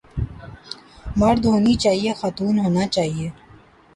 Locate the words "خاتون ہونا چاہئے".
2.19-3.27